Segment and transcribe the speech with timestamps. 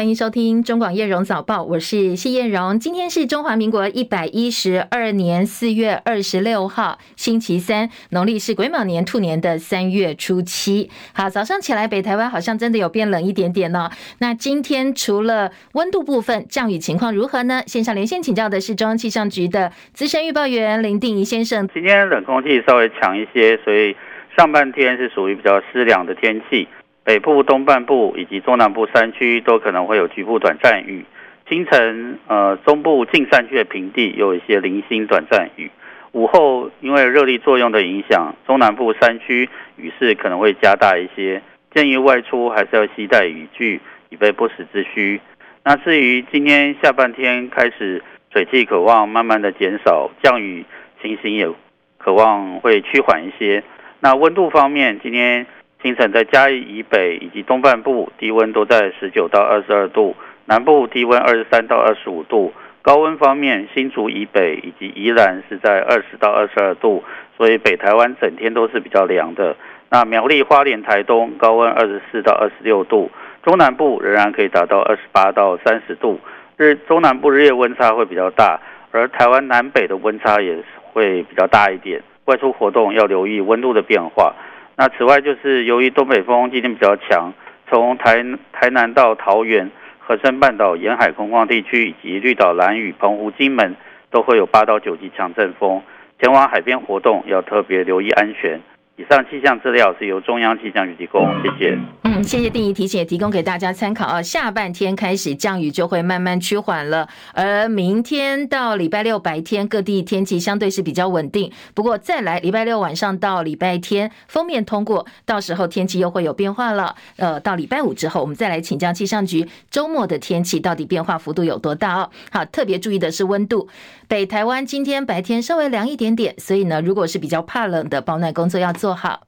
[0.00, 2.80] 欢迎收听中广叶荣早报，我是谢叶荣。
[2.80, 10.88] 今天是中华民国一百一十二年四月二十六号，星期三，农历是癸卯年兔年的三月初七。
[11.12, 13.90] 好，早上起来，北台湾好像真的有变冷一点点呢。
[14.20, 17.62] 那今天除了温度部分，降雨情况如何呢？
[17.66, 21.68] 线上连线请教的是中央气象局的资深预报员林定仪先生。
[21.74, 23.94] 今天冷空气稍微强一些，所以
[24.34, 26.66] 上半天是属于比较湿凉的天气。
[27.02, 31.04] 北部东半部以及中南部山区都可能会有局部短暂雨，
[31.48, 35.70] 清晨呃中部近山区的平地有一些零星短暂雨，
[36.12, 41.42] 午后因为热力作用的影响，中南部山区雨势可能会加大一些，
[41.74, 43.80] 建议外出还是要携带雨具
[44.10, 45.20] 以备不时之需。
[45.64, 50.64] 那至于今天下半天开始水汽可望慢慢的减少，降雨
[51.02, 51.48] 情形也
[51.96, 53.64] 可望会趋缓一些。
[54.00, 55.46] 那温度方面，今天。
[55.82, 62.52] 清晨在嘉义以北以及东半部低温都在十九到二十二度，南部低温二十三到二十五度。
[62.82, 67.02] 高温方面，新竹以北以及宜兰是在二十到二十二度，
[67.36, 69.56] 所以北台湾整天都是比较凉的。
[69.90, 73.10] 那苗栗、花莲、台东高温二十四到二十六度，
[73.42, 76.20] 中南部仍然可以达到二十八到三十度。
[76.56, 78.60] 日中南部日夜温差会比较大，
[78.92, 80.62] 而台湾南北的温差也
[80.92, 82.02] 会比较大一点。
[82.26, 84.34] 外出活动要留意温度的变化。
[84.80, 87.34] 那此外，就是由于东北风今天比较强，
[87.68, 93.76] 从台台南到桃园、荷山半岛沿海空旷地区，以及绿岛、蓝屿、澎湖、金门，
[94.10, 95.82] 都会有八到九级强阵风，
[96.18, 98.58] 前往海边活动要特别留意安全。
[99.00, 101.78] 以上气象资料是由中央气象局提供，谢谢。
[102.02, 104.20] 嗯，谢谢定义提醒，提供给大家参考啊。
[104.20, 111.50] 下半天开始降雨就会慢慢趋缓了，而明天到礼拜六白天各地天气相对是比较稳定。
[111.72, 116.94] 不过再来礼拜六晚上到礼拜天锋面通过，到时候天气又会有变化了。
[117.16, 122.10] 呃，到礼拜五之后，我们再来请教气象局周末的天气到底变化幅度有多大哦。
[122.30, 123.66] 好，特别注意的是温度，
[124.08, 128.89] 北台湾今天白天稍微凉一点点，所以呢，如果是比较怕冷的保暖工作要做。
[128.94, 129.26] 好，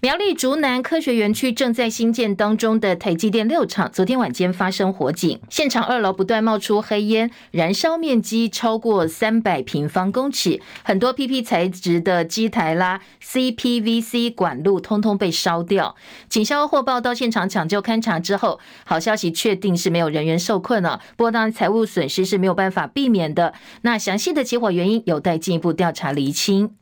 [0.00, 15.96] 苗栗竹南科学园区正在兴建当中的台积电六厂，昨天晚间发生火警，现场二楼不断冒出黑烟，燃烧面积超过三百平方公尺，很多 PP 材质的机台啦、CPVC 管路通通被烧掉。
[16.28, 23.52] 警消获报到现场抢救勘查之后，好消息确定是没有人员受困了，不过当然财务损失是没有办法避免的。
[23.82, 26.76] 那详细的起火原因有待进一步调查厘清。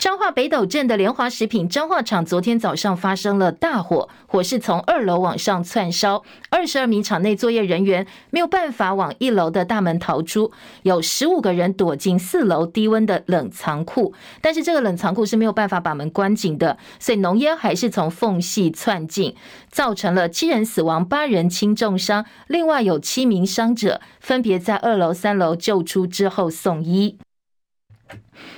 [0.00, 10.50] 彰化北斗镇的联华食品彰化厂昨天早上发生了大火，火势从二楼往上窜烧，二十二名厂内作业人员没有办法往一楼的大门逃出，
[10.84, 19.36] 有十五个人躲进四楼低温的冷藏库，但是这个冷藏库是没有办法把门关紧的，所以浓烟还是从缝隙窜进，
[19.70, 27.18] 造成了七人死亡、八人轻重伤，另外有七名伤者分别在二楼、三楼救出之后送医。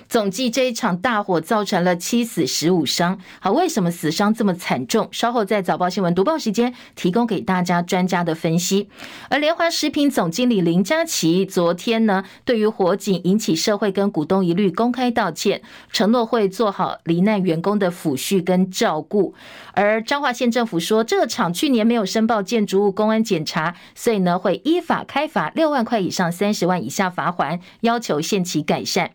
[0.08, 3.18] 总计这一场大火造成了七死十五伤。
[3.40, 5.08] 好，为什么死伤这么惨重？
[5.10, 8.88] 稍后在早报新闻读报时间提供给大家专家的分析。
[9.30, 19.34] 而联华食品总经理林佳琪昨天呢，对于火警引起社会跟股东疑虑，公开道歉，承诺会做好罹难员工的抚恤跟照顾。
[19.72, 29.12] 而彰化县政府说，这个厂去年没有申报建筑物公安检查，所以呢会依法开罚六万块以上三十万以下罚锾，要求限期改善。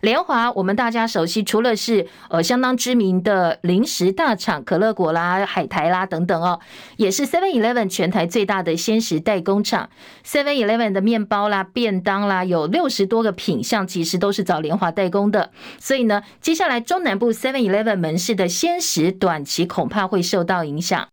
[0.00, 6.58] 联华，我们大家熟悉，除了是呃相当知名的零食大厂可乐果啦、海苔啦等等哦，
[6.96, 9.90] 也是 Seven Eleven 全台最大的鲜食代工厂。
[10.24, 15.50] Seven Eleven 的面包啦、便当啦，有六十多个品项，其实都是找联华代工的。
[15.78, 21.08] 所以呢，接下来中南部 Seven Eleven 门市的鲜食短期恐怕会受到影响。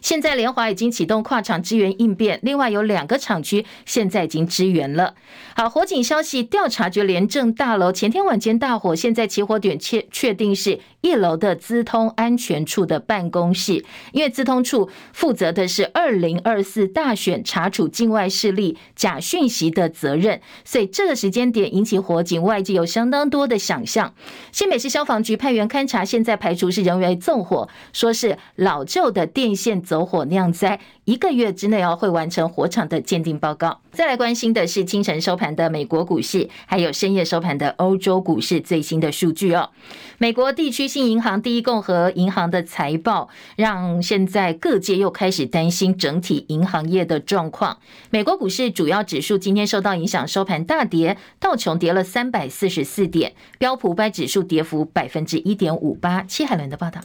[0.00, 5.14] 现在联华已经启动跨厂支援应变，另外有两个厂区现在已经支援了。
[5.56, 24.14] 好，火警消息，调查局廉政大楼前天晚间大火，现在起火点确确定是一楼的资通安全处的办公室，因为资通处负责的是二零二四大选查处境外势力假讯息的责任，所以这个时间点引起火警，外界有相当多的想象。
[24.52, 29.80] 新北市消防局派员勘查，现在排除是人为纵火，说是老旧的电线。
[29.90, 33.80] 走火酿灾，一个月之内哦会完成火场的鉴定报告。
[33.90, 39.70] 再来关心的是清晨收盘的美国股市，还有深夜收盘的欧洲股市最新的数据哦。
[40.18, 47.78] 美国地区性银行第一共和银行的财报，让现在各界又开始担心整体银行业的状况。
[48.10, 56.22] 美国股市主要指数今天受到影响，收盘大跌，道琼跌了三百四十四点，标普五百指数跌幅百分之一点五八。
[56.22, 57.00] 戚海伦的报道。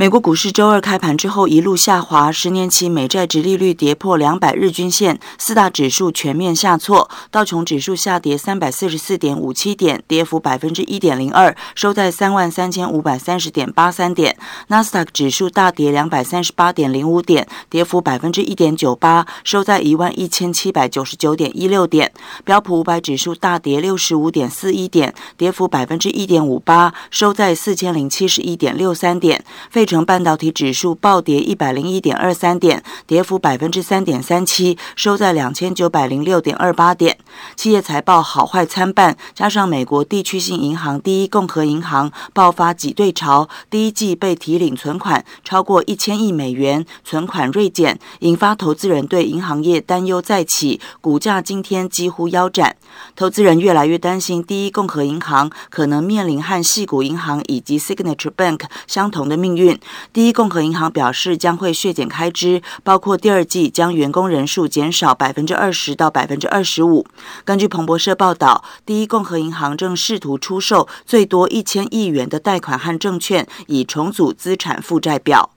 [0.00, 14.32] 美国股市周二开盘之后一路下滑，十年期美债殖利率跌破两百日均线，四大指数全面下挫，道琼指数下跌三百四十四点五七点，跌幅百分之一点零二，收在三万三千五百三十点八三点；
[14.68, 22.06] 纳斯达克指数大跌两百三十八点零五点，跌幅百分之一点九八，收在一万一千七百九十九点一六点；
[22.44, 29.44] 标普五百指数大跌六十五点四一点，跌幅百分之一点五八，收在四千零七十一点六三点。
[29.68, 37.16] 费城半导体指数暴跌一百零一点二三点，跌幅百分之三点三七，收在两千九百零六点二八点。
[37.56, 52.76] 企业财报好坏参半，加上美国地区性银行第一共和银行爆发挤兑潮，第一季被提领存款超过一千亿美元，存款锐减，引发投资人对银行业担忧再起，股价今天几乎腰斩。
[53.16, 59.77] 投资人越来越担心第一共和银行可能面临和矽谷银行以及 Signature Bank 相同的命运。
[60.12, 67.06] 第一共和银行表示将会削减开支，包括第二季将员工人数减少百分之二十到百分之二十五。
[67.44, 75.50] 根据彭博社报道，第一共和银行正试图出售最多一千亿元的贷款和证券，以重组资产负债表。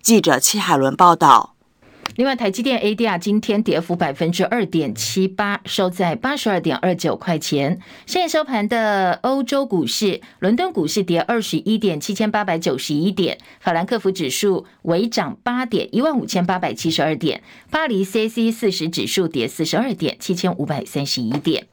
[0.00, 1.55] 记者戚海伦报道。
[2.14, 7.78] 另外，台积电 ADR 今天跌幅百分之二点七八，收在八十二点二九块钱。
[8.06, 21.66] 现在收盘的欧洲股市，伦敦股市跌二十一点七千八百九十一点，法兰克福指数微涨八点一万五千八百七十二点，巴黎 CAC 四十指数跌四十二点七千五百三十一点。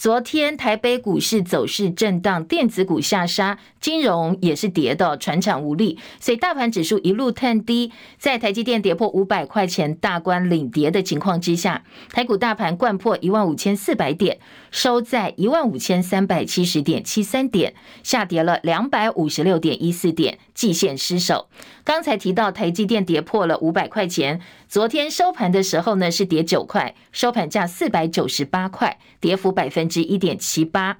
[0.00, 7.92] 昨天台北股市走势震荡，电子股下杀，金融也是跌的，船产无力，所以大盘指数一路探低。
[8.16, 14.38] 在台积电跌破五百块钱大关领跌的情况之下，台股大盘掼破一万五千四百点，
[14.70, 21.48] 收在一万五千三百七十点七三点，下跌了两百五十六点一四点，季线失守。
[21.84, 30.98] 刚才提到台积电跌破了五百块钱，昨天收盘的时候呢是跌九块，收盘价四百九十八块，跌幅百分之一点七八。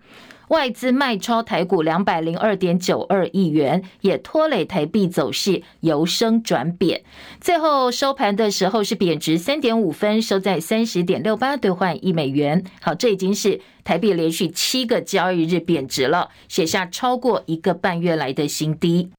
[0.50, 7.02] 外资卖超台股两百零二点九二亿元，也拖累台币走势由升转贬。
[7.40, 12.64] 最后收盘的时候是贬值三点五分，收在三十点六八兑换一美元。
[12.82, 19.10] 好，这已经是台币连续七个交易日贬值了，写下超过一个半月来的新低。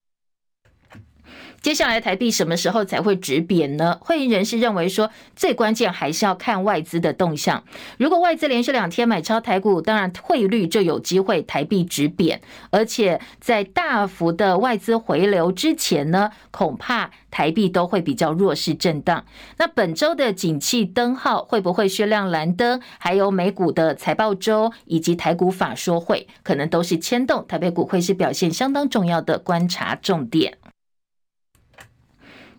[1.61, 3.95] 接下来台币什么时候才会止贬呢？
[4.01, 7.63] 会员人士认为说，最关键还是要看外资的动向。
[7.99, 12.41] 如果外资连续两天买超台股，当然汇率就有机会台币止贬。
[12.71, 19.23] 而且在大幅的外资回流之前呢，恐怕台币都会比较弱势震荡。
[19.57, 22.81] 那本周的景气灯号会不会雪亮蓝灯？
[22.97, 30.57] 还有美股的财报周以及台股法说会，可能都是牵动台北股会是表现相当重要的观察重点。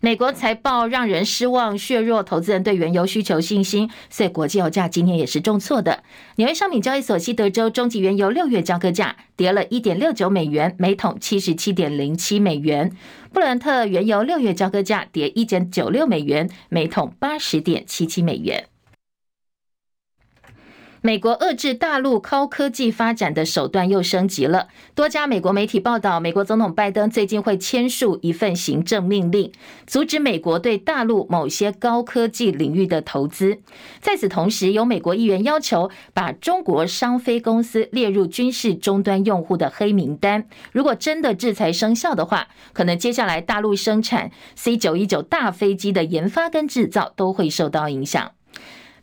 [0.04, 6.02] 美国财报让人失望，削弱投资人对原油需求信心，所以国际油价今天也是重挫的。
[6.34, 12.90] 纽约商品交易所西德州中级原油六月交割价跌了一点六九美元，每桶七十七点零七美元；
[13.32, 18.71] 布伦特原油六月交割价跌一点九六美元，每桶八十点七七美元。
[21.04, 24.68] 美国遏制大陆高科技发展的手段又升级了。
[24.94, 29.50] 多家美国媒体报道，美国总统拜登最近会签署一份行政命令，
[29.84, 33.58] 阻止美国对大陆某些高科技领域的投资。
[34.00, 40.46] 在此同时，有美国议员要求把中国商飞公司列入军事终端用户的黑名单。
[40.70, 48.30] 如果真的制裁生效的话，可能接下来大陆生产 C 九一九大飞机的研发跟制造都会受到影响。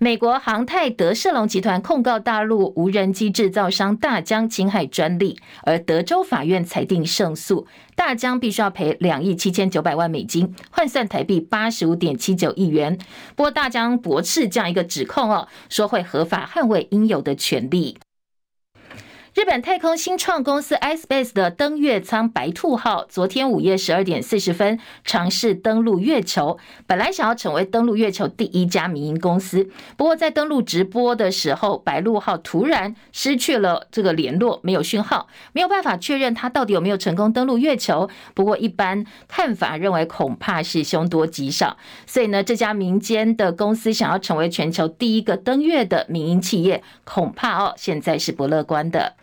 [0.01, 12.97] 美国航太德世隆集团控告大陆无人机制造商大疆侵害专利，而德州法院裁定胜诉，大疆必须要赔两亿七千九百万美金，换算台币八十五点七九亿元。
[13.35, 17.97] 不过大疆驳斥这样一个指控哦，说会合法捍卫应有的权利。
[19.39, 38.09] 日本太空新创公司 iSpace 的登月舱白兔号，昨天午夜十二点四十分尝试登陆月球，本来想要成为登陆月球第一家民营公司，不过在登陆直播的时候，白兔号突然失去了这个联络，没有讯号，没有办法确认它到底有没有成功登陆月球。
[38.33, 49.15] 不过一般看法认为，恐怕是凶多吉少，所以呢，这家民间的公司想要成为全球第一个登月的民营企业，恐怕哦，现在是不乐观的。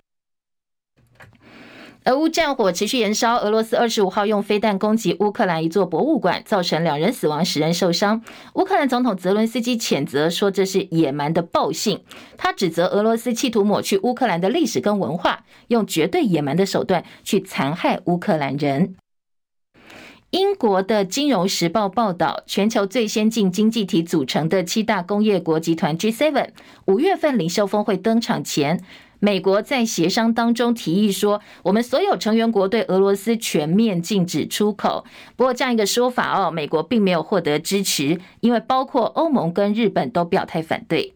[2.06, 8.22] 俄乌战火持续延烧，俄罗斯二十五号用飞弹攻击乌克兰一座博物馆，造成两人死亡、十人受伤。
[8.54, 12.04] 乌克兰总统泽伦斯基谴责说，这是野蛮的暴行。
[12.36, 18.94] 他指责俄罗斯企图抹去乌克兰的历史跟文化，用绝对野蛮的手段去残害乌克兰人。
[20.30, 26.50] 英国的《金融时报》报道，全球最先进经济体组成的七大工业国集团 G7
[26.86, 28.84] 五月份领袖峰会登场前，
[29.18, 35.04] 美国在协商当中提议说，我们所有成员国对俄罗斯全面禁止出口。
[35.36, 41.14] 不过这样一个说法哦，美国并没有获得支持，因为包括欧盟跟日本都表态反对。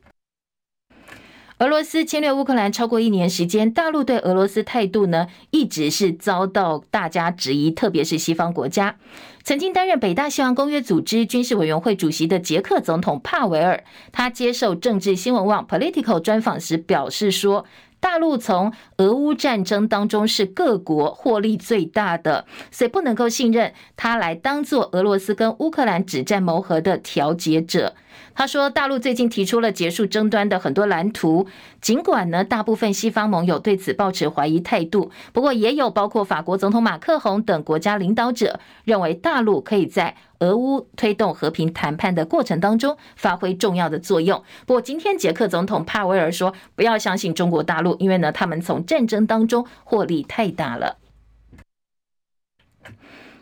[1.59, 8.97] 俄罗斯侵略乌克兰超过一年时间，大陆对俄罗斯态度呢，一直是遭到大家质疑，特别是西方国家。
[9.43, 17.67] 曾经担任北大西洋公约组织军事委员会主席的捷克总统帕维尔，他接受政治新闻网 Political 专访时表示说，
[18.01, 27.95] 大陆从俄乌战争当中是各国获利最大的，所以不能够信任他来当做俄罗斯跟乌克兰止战谋和的调解者。
[28.35, 31.47] 他说，大陆最近提出了结束争端的很多蓝图，
[31.81, 44.43] 尽管呢，大部分西方盟友对此抱持怀疑态度，不过也有包括法国总统马克宏等国家领导者认为，大陆可以在俄乌推动和平谈判的过程当中发挥重要的作用。
[44.67, 50.97] 不过，今天捷克总统帕维尔说，不要相信中国大陆，因为呢，他们从战争当中获利太大了。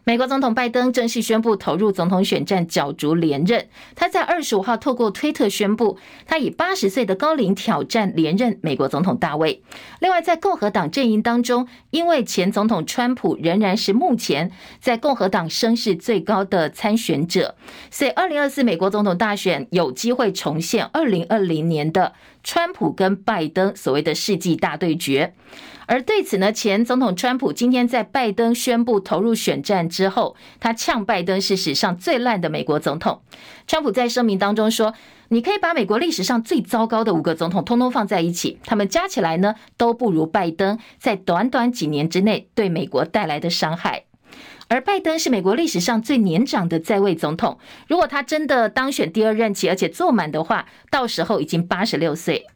[0.09, 3.69] 美国总统拜登正式宣布投入总统选战角逐连任。
[3.95, 9.63] 他在二十五号透过推特宣布，他以八十岁的高龄挑战连任美国总统大位。
[10.01, 14.51] 另外，在共和党阵营当中，因为前总统川普仍然是目前
[14.81, 17.55] 在共和党声势最高的参选者，
[17.91, 25.35] 所以二零二四美国总统大选有机会重现二零二零年的川普跟拜登所谓的世纪大对决。
[25.91, 33.23] 而对此呢，前总统川普今天在拜登宣布投入选战之后，他呛拜登是史上最烂的美国总统。
[33.67, 34.93] 川普在声明当中说
[35.29, 44.05] ：“你可以把美国历史上最糟糕的五个总统通通放在一起，他们加起来呢都不如拜登在短短几年之内对美国带来的伤害。”
[44.69, 52.47] 而拜登是美国历史上最年长的在位总统，如果他真的当选第二任期，而且坐满的话，到时候已经八十六岁。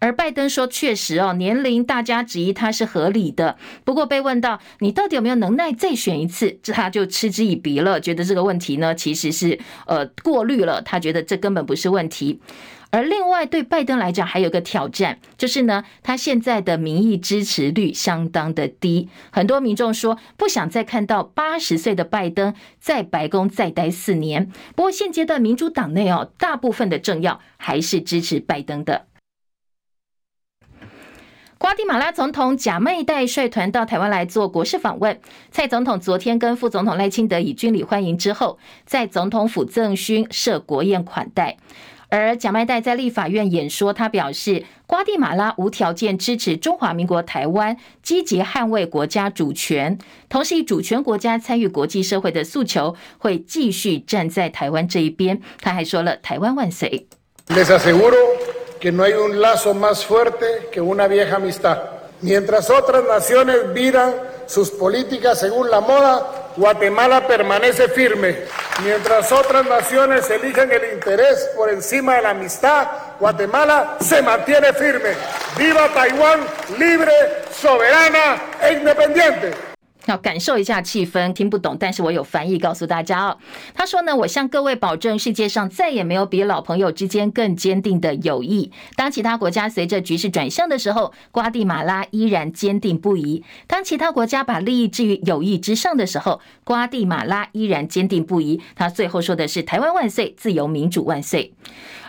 [0.00, 3.58] 而拜登说：“确实哦，年龄大家质疑他是合理的。
[3.84, 12.40] 不过被问到你到底有没有能耐再选一次，他就嗤之以鼻了，觉得这个问题呢其实是呃过滤了，他觉得这根本不是问题。
[12.92, 24.50] 而另外对拜登来讲还有个挑战，就是呢他现在的民意支持率相当的低，很多民众说不想再看到八十岁的拜登在白宫再待四年。
[24.74, 29.06] 不过现阶段民主党内哦，大部分的政要还是支持拜登的。”
[31.60, 35.20] 瓜地马拉总统贾麦代率团到台湾来做国事访问。
[35.50, 41.58] 蔡总统昨天跟副总统赖清德以军礼欢迎之后，在总统府赠勋设国宴款待。
[42.08, 49.98] 而贾麦代在立法院演说，他表示，瓜地马拉无条件支持中华民国台湾积极捍卫国家主权，
[50.30, 55.38] 同时以主权国家参与国际社会的诉求，会继续站在台湾这一边。
[55.60, 57.06] 他还说了：“台湾万岁。”
[58.80, 61.82] Que no hay un lazo más fuerte que una vieja amistad.
[62.22, 64.14] Mientras otras naciones viran
[64.46, 68.38] sus políticas según la moda, Guatemala permanece firme.
[68.82, 72.88] Mientras otras naciones eligen el interés por encima de la amistad,
[73.20, 75.10] Guatemala se mantiene firme.
[75.56, 76.40] ¡Viva Taiwán
[76.78, 77.12] libre,
[77.52, 79.69] soberana e independiente!
[80.06, 83.38] 要感受一下气氛，听不懂，但是我有翻译告诉大家哦。
[83.74, 88.72] 他说呢，我向各位保证，世界上再也没有比老朋友之间更坚定的友谊。
[88.96, 98.60] 当其他国家随着局势转向的时候，瓜地马拉依然坚定不移；当其他国家把利益置于友谊之上的时候，瓜地马拉依然坚定不移。
[98.74, 101.52] 他最后说的是“台湾万岁，自由民主万岁”。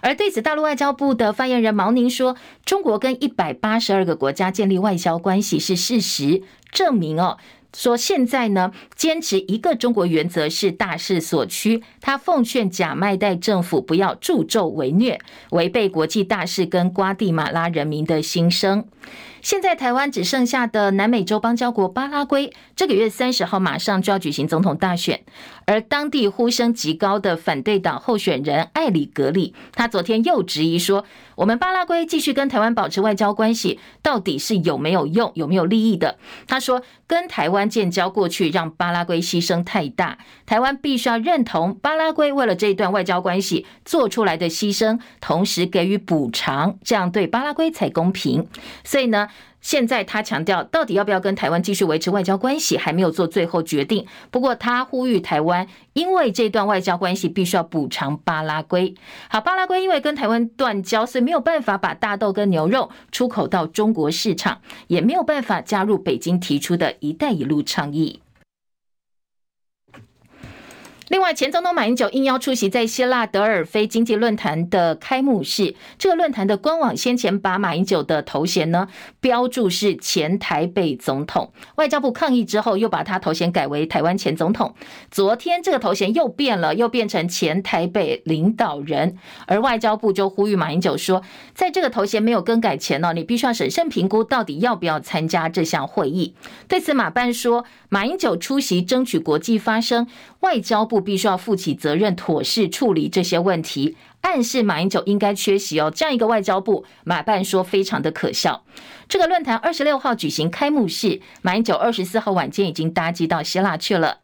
[0.01, 7.37] 而对此，大陆外交部的发言人毛宁说：“中国跟一百八十二个国家建立外交关系是事实，证明哦。”
[7.75, 11.81] 说现在呢，坚持一个中国原则是大势所趋。
[12.01, 15.19] 他奉劝假麦代政府不要助纣为虐，
[15.51, 18.85] 违背国际大势跟瓜地马拉人民的心声。
[19.41, 25.23] 现在台湾只剩下的南美洲邦交国巴拉圭，这个月三十号马上就要举行总统大选，
[25.65, 31.03] 而当地呼声极高的反对党候选人艾里格里，他昨天又质疑说，
[31.35, 36.19] 我们巴拉圭继续跟台湾保持外交关系，到底是有没有用，有没有利益的？
[36.47, 48.47] 他说，跟台湾建交过去让巴拉圭牺牲太大，台湾必须要认同巴拉圭为了这一段外交关系做出来的牺牲，同时给予补偿，这样对巴拉圭才公平。
[48.83, 49.27] 所以呢，
[49.61, 54.05] 现在他强调，到底要不要跟台湾继续维持外交关系，还没有做最后决定。
[54.29, 58.95] 不过他呼吁台湾，因为这段外交关系必须要补偿巴拉圭。
[59.29, 68.21] 好，巴拉圭因为跟台湾断交，所以没有办法把大豆跟牛肉出口到中国市场，也没有办法加入北京提出的一带一路倡议。
[71.11, 75.75] 另外，前总统马英九应邀出席在希腊德尔菲经济论坛的开幕式。
[75.97, 78.87] 这个论坛的官网先前把马英九的头衔呢
[79.19, 84.73] 标注是前台北总统，外交部抗议之后又把他头衔改为台湾前总统。
[85.11, 89.17] 昨天这个头衔又变了，又变成前台北领导人。
[89.47, 91.21] 而外交部就呼吁马英九说，
[91.53, 96.35] 在这个头衔没有更改前呢，你必须要审慎评估到底要不要参加这项会议。
[96.69, 100.07] 对此，马办说，马英九出席争取国际发声，
[100.39, 101.00] 外交部。
[101.01, 103.97] 必须要负起责任，妥善处理这些问题。
[104.21, 108.63] 暗示马英九应该缺席哦，这样一个外交部，马办说非常的可笑。
[109.09, 114.19] 这个论坛二十六号举行开幕式，马英九二十四号晚间已经搭机到希腊去了。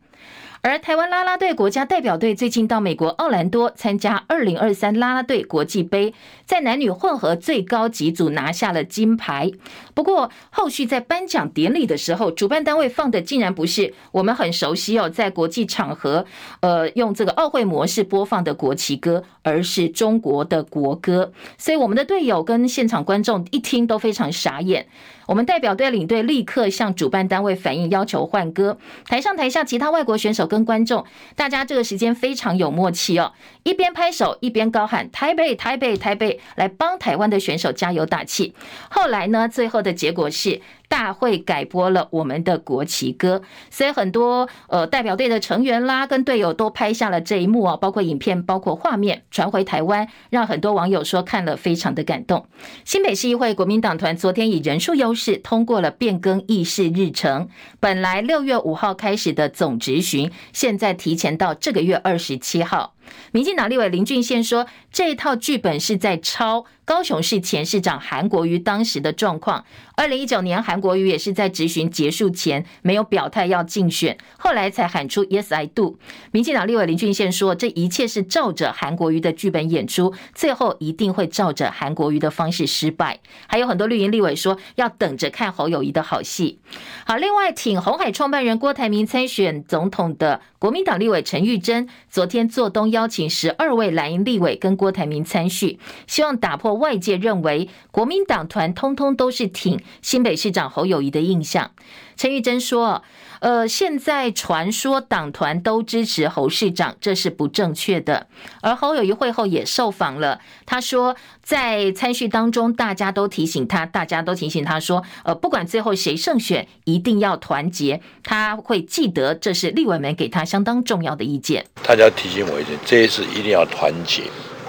[0.68, 9.50] 而台湾啦啦队国家代表队最近到美国奥兰多参加二零二三啦啦队国际杯，在男女混合最高级组拿下了金牌。
[9.94, 16.26] 不过后续在颁奖典礼的时候，主办单位放的竟然不是我们很熟悉哦，在国际场合
[16.60, 21.32] 呃用这个奥会模式播放的国旗歌，而是中国的国歌。
[21.58, 24.88] 所以我们的队友跟现场观众一听都非常傻眼。
[25.28, 28.80] 我们代表队领队立刻向主办单位反映，要求换歌。
[29.06, 31.06] 台上台下其他外国选手跟观众，
[31.36, 38.56] 大家这个时间非常有默契哦，一边拍手一边高喊“台北，台北，台北”，来帮台湾的选手加油打气。
[38.90, 40.62] 后来呢，最后的结果是。
[40.88, 52.48] 大会改播了我们的国旗歌，所以很多呃代表队的成员啦，跟队友都拍下了这一幕啊，包括影片，包括画面传回台湾，让很多网友说看了非常的感动。
[52.86, 62.94] 新北市议会国民党团昨天以人数优势通过了变更议事日程，本来六月五号开始的总执询，现在提前到这个月二十七号。
[63.32, 69.66] 民进党立委林俊宪说，这一套剧本是在抄高雄市前市长韩国瑜当时的状况。
[69.96, 75.98] 二零一九年，韩国瑜也是在质询结束前没有表态要竞选，后来才喊出 “Yes, I do”。
[76.32, 83.20] 民进党立委林俊宪说，这一切是照着韩国瑜的剧本演出，最后一定会照着韩国瑜的方式失败。
[83.48, 86.60] 还有很多绿营立委说，要等着看侯友谊的好戏。
[87.06, 101.72] 好，另外挺红海创办人郭台铭参选总统的国民党立委陈玉珍，昨天做东要邀请十二位蓝营立委跟郭台铭参叙，希望打破外界认为国民党团通通都是挺新北市长侯友谊的印象。
[102.16, 103.04] 陈玉珍说。
[103.40, 108.28] 呃，现在传说党团都支持侯市长，这是不正确的。
[108.62, 118.02] 而侯友宜会后也受访了，他说在参叙当中，大家都提醒他，大家都提醒他说，呃，不管最后谁胜选，一定要团结。
[118.24, 121.66] 他会记得，这是立委们给他相当重要的意见。
[121.84, 124.24] 大家提醒我一点，这一次一定要团结，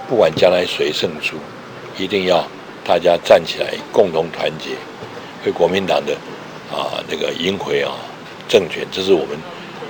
[0.07, 1.37] 不管将来谁胜出，
[1.97, 2.47] 一定要
[2.85, 4.75] 大家站起来，共同团结，
[5.45, 6.13] 为国民党的
[6.71, 7.91] 啊那个赢回啊。
[8.49, 9.37] 政权，这是我们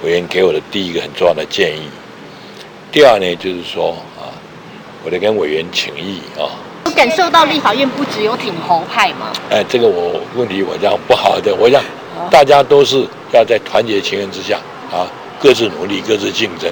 [0.04, 1.88] 委员给我的第一个很重要的建议。
[2.92, 4.28] 第二呢，就是说啊，
[5.04, 6.52] 我得跟委员请益啊。
[6.84, 9.32] 我感受到立法院不只有挺侯派吗？
[9.50, 11.82] 哎，这个我问题我讲不好的，我讲
[12.30, 14.60] 大家都是要在团结情愿之下
[14.92, 15.08] 啊，
[15.40, 16.70] 各自努力，各自竞争，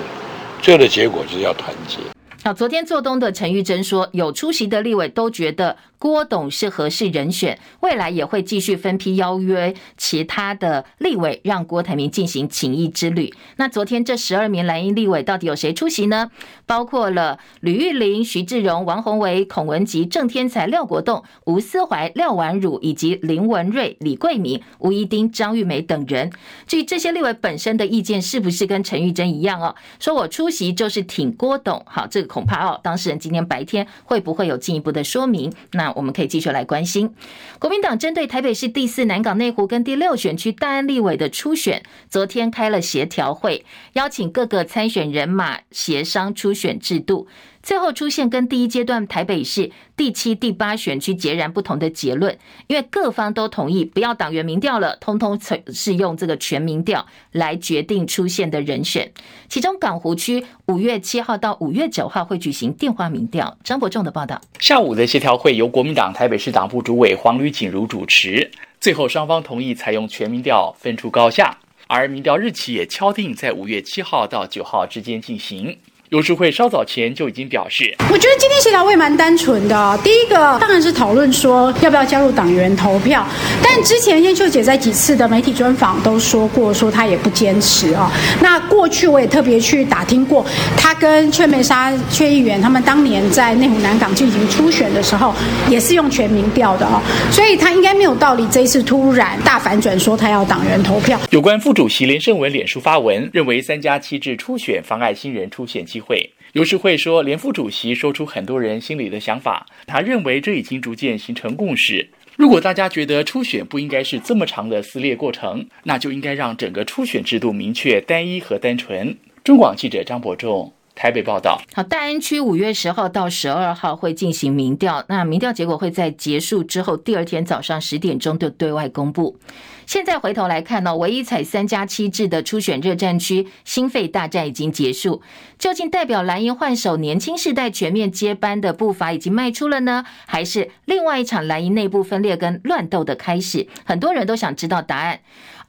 [0.62, 2.00] 最后的结果就是要团结。
[2.44, 13.34] 那，昨天做东的陈玉珍说，有出席的立委都觉得郭董是合适人选，未来也会继续分批邀约其他的立委，让郭台铭进行请益之旅。
[13.56, 16.30] 那昨天这十二名蓝营立委到底有谁出席呢？
[16.68, 26.32] 包括了吕玉玲、徐志荣、王鸿薇、孔文吉、郑天才、廖国栋、吴思怀、廖婉汝以及林文瑞、李贵敏、吴一丁、张玉梅等人。
[26.68, 29.76] 至于这些立委本身的意见是不是跟陈玉珍一样哦？
[30.00, 32.28] 说我出席就是挺郭董，好，这个。
[32.28, 35.52] 恐怕哦，当事人今天白天会不会有进一步的说明？
[35.72, 37.14] 那我们可以继续来关心。
[37.60, 47.28] 国民党针对台北市第四南港内湖跟第六选区大安立委的初选，昨天开了协调会，邀请各个参选人马协商初选制度。
[47.68, 55.38] 最后出现跟第一阶段台北市第七、第八选区截然不同的结论，因为各方都同意不要党员民调了，通通
[55.74, 59.12] 是用这个全民调来决定出现的人选。
[59.50, 63.58] 其中港湖区五月七号到五月九号会举行电话民调。
[63.66, 64.40] 张伯仲的报道。
[64.62, 68.50] 下午的协调会由国民党台北市党部主委黄吕锦如主持，
[68.80, 75.78] 最后双方同意采用全民调，分出高下，而民调日期也敲定在五月七号到九号之间进行。
[76.10, 80.00] 游淑慧稍早前就已经表示，我觉得今天协调会蛮单纯的。
[80.02, 83.28] 第一个当然是讨论说要不要加入党员投票，
[83.62, 88.10] 但之前燕秀姐在几次的媒体专访都说过，说她也不坚持啊。
[88.42, 90.46] 那过去我也特别去打听过，
[90.78, 95.36] 她跟阙梅莎阙议员他们当年在内湖南港进行初选的时候，
[95.70, 101.20] 也是用全民调的啊，所以她应该没有道理这一次突然大反转，说她要党员投票。
[101.32, 106.32] 有关副主席连胜文脸书发文，认为三加七制初选妨碍新人出现机会。
[106.54, 112.10] 游世会说，连副主席说出很多人心里的想法，他认为这已经逐渐形成共识。
[112.36, 119.18] 如果大家觉得初选不应该是这么长的撕裂过程，那就应该让整个初选制度明确、单一和单纯。
[119.44, 121.62] 中广记者张伯仲台北报道。
[121.76, 129.38] 好，大安区五月十号到十二号会进行民调，那民调结果会在结束之后第二天早上十点钟就对外公布。
[129.86, 135.22] 现在回头来看呢，唯一采三加七制的初选热战区心肺大战已经结束，
[135.58, 143.68] 究竟代表蓝营换手年轻世代全面接班的步伐已经迈出了呢，还是另外一场蓝营内部分裂跟乱斗的开始？
[143.86, 145.20] 很多人都想知道答案。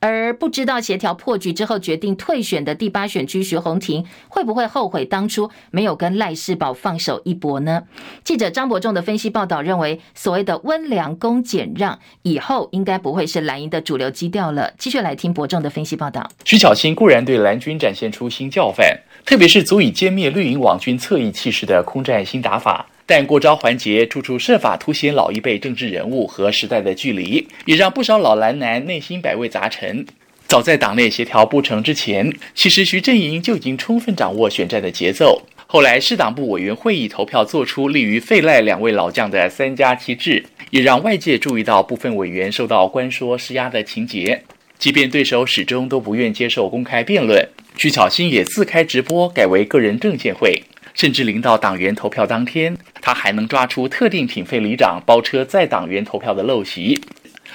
[0.00, 7.82] 而不知道协调破局之后决定退选的第八选区徐宏庭会不会后悔当初没有跟赖士宝放手一搏呢？
[8.22, 14.72] 记者张伯仲的分析报道认为，所谓的温良恭俭让以后应该不会是蓝营的主流基调了。
[14.78, 16.30] 继续来听伯仲的分析报道。
[16.44, 22.86] 徐巧芯固然对蓝军展现出新教范，特别是足以歼灭绿营网军侧翼气势的空战新打法。
[23.08, 30.04] 但过招环节处处设法凸显老一辈政治人物和时代的距离，也让不少老蓝男内心百味杂陈。
[30.46, 35.40] 早在党内协调不成之前，其实徐阵营就已经充分掌握选战的节奏。
[35.66, 44.42] 后来市党部委员会议投票做出利于废赖两位老将的三加七制，也让外界注意到部分委员受到官说施压的情节。
[44.78, 50.62] 即便对手始终都不愿接受公开辩论，徐巧芯也自开直播，改为个人政见会。
[50.98, 57.00] 甚至临到党员投票当天，他还能抓出特定品费里长包车载党员投票的陋习。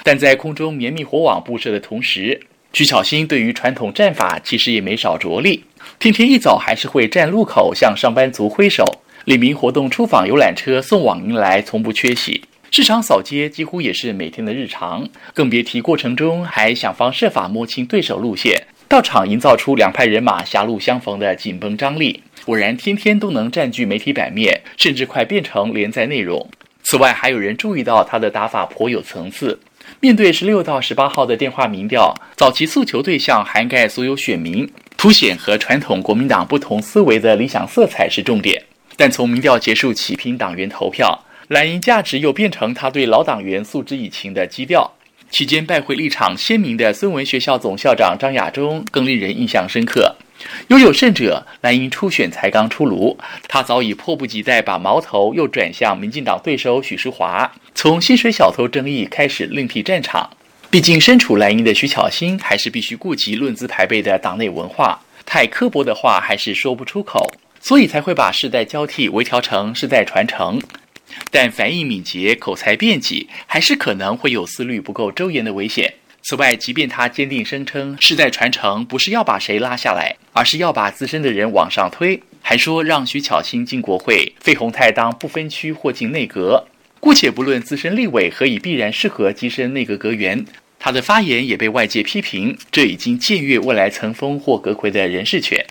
[0.02, 2.40] 但在空中绵密火网布设的同时，
[2.72, 5.62] 徐巧芯对于传统战法其实也没少着力。
[5.98, 8.82] 天天一早还是会站路口向上班族挥手，
[9.26, 12.44] 里民活动出访游览车送往迎来从不缺席。
[12.70, 22.22] 市场扫街几乎也是每天的日常，更别提过程中还想方设法摸清对手路线，到场营造出两派人马狭路相逢的紧绷张力。
[22.44, 26.46] 果然，天天都能占据媒体版面，甚至快变成连载内容。
[26.82, 29.58] 此外，还有人注意到他的打法颇有层次。
[30.00, 38.62] 面对十六到十八号的电话民调，早期诉求对象涵盖所有选民，凸显和传统国民党不同思维的理想色彩是重点。
[38.96, 44.92] 但从民调结束起拼党员投票，蓝营价值又变成他对老党员诉之以情的基调。
[45.34, 50.14] 期间拜会立场鲜明的孙文学校总校长张亚中更令人印象深刻。
[50.68, 53.18] 有有甚者，蓝营初选才刚出炉，
[53.48, 60.30] 他早已迫不及待把矛头又转向民进党对手许淑华，从薪水小偷争议开始另辟战场。
[60.70, 67.26] 毕竟身处蓝营的徐巧芯，还是必须顾及论资排辈的党内文化，太刻薄的话还是说不出口，
[67.60, 70.62] 所以才会把世代交替微调成世代传承。
[71.30, 75.94] 但反应敏捷、口才辩捷，还是可能会有思虑不够周延的危险。
[76.22, 86.66] 此外，即便他坚定声称世代传承不是要把谁拉下来，而是要把资深的人往上推，还说让徐巧芯进国会，费鸿泰当不分区或进内阁。
[86.98, 90.46] 姑且不论资深立委何以必然适合跻身内阁阁员，
[90.78, 95.62] 他的发言也被外界批评，这已经僭越未来层峰或阁揆的人事权。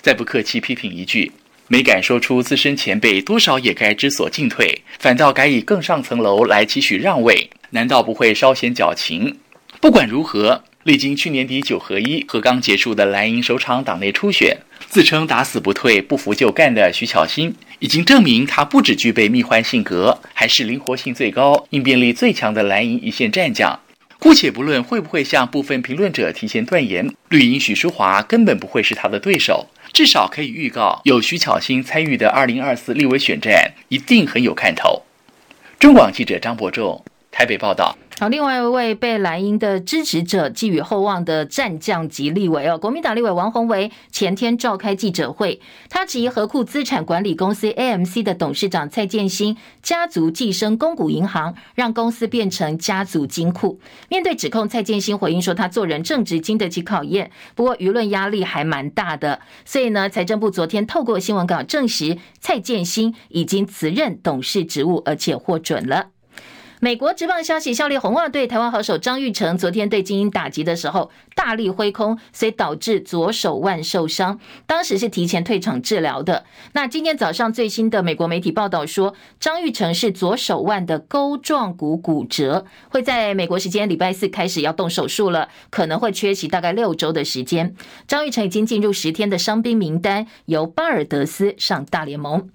[0.00, 1.30] 再不客气批评一句，
[1.72, 9.38] 没敢说出资深前辈多少也该知所进退，反倒改以更上层楼来期许让位，难道不会稍显矫情？
[9.80, 14.54] 不管如何，历经去年底九合一和刚结束的蓝营首场党内初选，
[14.86, 23.80] 自称打死不退、不服就干的徐巧芯，已经证明他不只具备蜜獾性格，还是灵活性最高、应变力最强的蓝营一线战将。
[24.18, 35.02] 姑且不论会不会向部分评论者提前断言，绿营许淑华根本不会是他的对手，至少可以预告，有徐巧芯参与的二零二四立委选战一定很有看头。
[35.78, 37.96] 中广记者张博仲台北报道。
[38.22, 53.80] 好，另外一位被蓝营的支持者寄予厚望的战将级立委哦，国民党立委王鸿维前天召开记者会，他质疑合库资产管理公司 AMC 的董事长蔡建兴家族寄生公股银行，让公司变成家族金库。
[54.08, 66.10] 面对指控，蔡建兴回应说，他做人正直，经得起考验，不过舆论压力还蛮大的，所以呢，财政部昨天透过新闻稿证实，蔡建兴已经辞任董事职务，而且获准了。
[66.84, 76.44] 美国职棒消息，效力红袜队台湾好手张玉成昨天对精英打击的时候大力挥空，所以导致左手腕受伤，当时是提前退场治疗的。
[76.72, 87.76] 那今天早上最新的美国媒体报道说，张玉成是左手腕的钩状骨骨折，会在美国时间礼拜四开始要动手术了，可能会缺席大概六周的时间。
[88.08, 92.50] 张玉成已经进入十天的伤兵名单，由巴尔德斯上大联盟。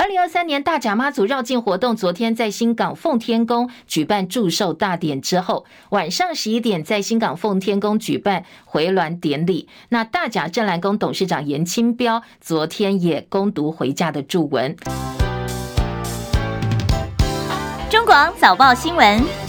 [0.00, 9.68] 二零二三年大甲妈祖绕境活动，昨天在新港奉天宫举办祝寿大典之后，晚上十一点在新港奉天宫举办回銮典礼。
[9.88, 14.76] 那大甲镇澜宫董事长严清标昨天也攻读回家的祝文。
[17.90, 19.47] 中广早报新闻。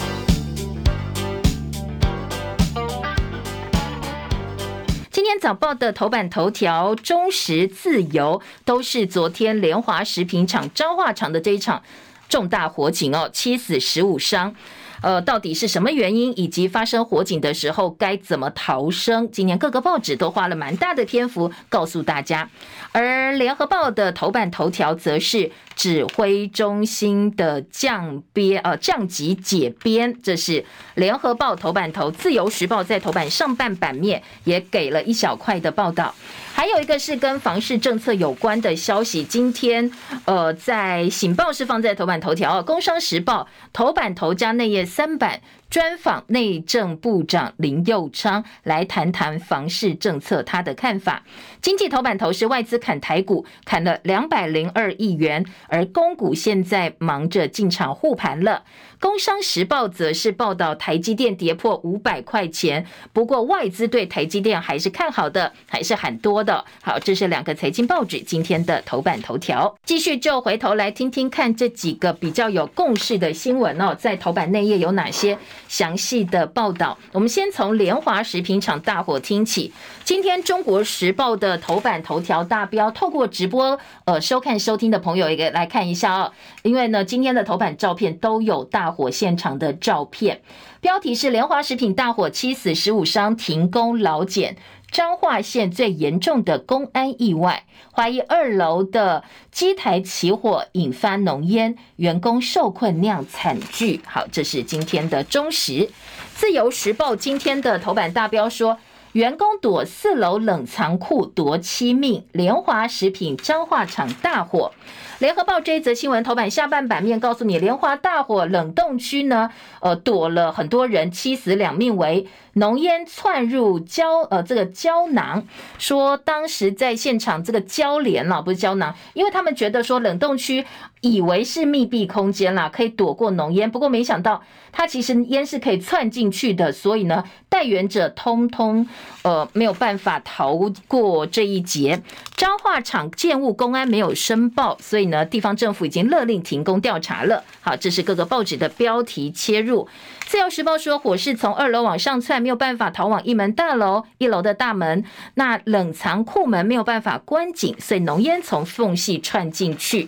[5.30, 11.84] 天早报的头版头条，中时自由都是昨天联华食品厂彰化厂的这一场
[12.28, 14.56] 重大火警哦，七死十五伤。
[15.02, 19.30] 呃，到底是什么原因，以及发生火警的时候该怎么逃生？
[19.32, 22.50] 今年各个报纸都花了蛮大的篇幅告诉大家。
[22.92, 32.10] 而联合报的头版头条则是指挥中心的降编呃降级解编，这是联合报头版头。
[32.12, 36.14] 自由时报在头版上半版面也给了一小块的报道。
[36.60, 39.90] 还有一个是跟房市政策有关的消息，今天
[40.26, 45.40] 呃在《醒报》是放在头版头条，《工商时报》头版头加内页三版。
[45.70, 51.22] 专访内政部长林右昌来谈谈房市政策，他的看法。
[51.62, 58.64] 经济头版头是外资砍台股，砍了两百零二亿元，而公股现在忙着进场护盘了。
[59.02, 66.66] 工商时报则是报道台积电跌破五百块钱，不过外资对台积电还是看好的，还是很多的。
[66.82, 69.74] 好，这是两个财经报纸今天的头版头条。
[69.86, 75.38] 继续就回头来听听看这几个比较有共识的新闻哦，在头版内页有哪些？
[75.70, 79.72] 详细的报道，我们先从联华食品厂大火听起。
[80.04, 86.34] 今天《中国时报》的头版头条大标，透过直播呃收看收听的朋友，一个来看一下哦。
[86.64, 90.42] 因为呢，今天的头版照片都有大火现场的照片，
[90.82, 94.58] 标题是“联华食品大火，七死十五伤，停工劳检”。
[94.92, 104.02] 彰化县最严重的公安意外，怀疑二楼的机台起火引发浓烟，员工受困酿惨剧。
[104.08, 105.92] 好，这是今天的中时。
[106.34, 108.80] 自由时报今天的头版大标说，
[109.12, 114.72] 员工躲四楼冷藏库夺妻命，联华食品彰化厂大火。
[115.20, 119.50] 联合报这一则新闻头版下半版面告诉你，莲花大火冷冻区呢，
[119.82, 122.26] 呃，躲了很多人，七死两命为。
[122.54, 125.46] 浓烟窜入胶呃这个胶囊，
[125.78, 130.66] 说当时在现场这个胶帘了，不是胶囊，因为他们觉得说冷冻区
[131.02, 138.88] 以为是密闭空间啦，可以躲过浓烟，不过没想到它其实烟是可以窜进去的，所以呢，带原者通通
[139.22, 140.58] 呃没有办法逃
[140.88, 142.02] 过这一劫。
[142.36, 147.44] 彰化厂建物公安没有申报，所以呢，地方政府已经勒令停工调查了。
[147.62, 149.88] 好，这是各个报纸的标题切入。
[150.30, 160.08] 自由时报说，火势从二楼往上窜，没有办法逃往一门大楼，一楼的大门，那冷藏库门没有办法关紧，所以浓烟从缝隙窜进去。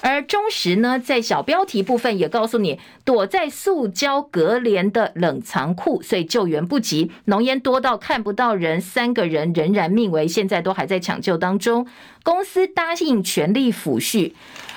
[0.00, 11.86] 而中时呢，在小标题部分也告诉你，躲在塑胶隔帘的冷藏库，所以救援不及，浓烟多到看不到人，三个人仍然命危，现在都还在抢救当中。
[12.22, 14.32] 公司答应全力抚恤。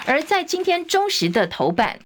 [0.06, 2.00] 而在今天中时的头版。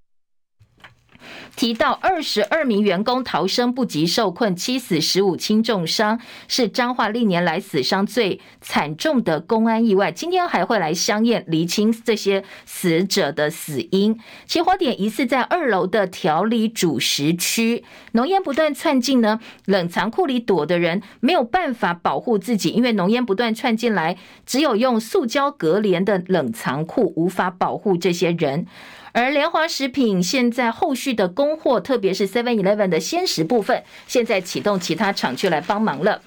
[1.55, 10.11] 提到二十二名员工逃生不及受困，七死十五轻重伤，是彰化历年来死伤最惨重的公安意外。
[10.11, 14.19] 今天还会来相验厘清这些死者的死因。
[14.45, 28.67] 起火点疑似在二楼的调理主食区，浓烟不断窜进呢，冷藏库里躲的人没有办法保护自己，因为浓烟不断窜进来，只有用塑胶隔帘的冷藏库无法保护这些人。
[29.15, 36.21] 而联华食品现在后续的供货，特别是 Seven Eleven 的鲜食部分，现在启动其他厂区来帮忙了。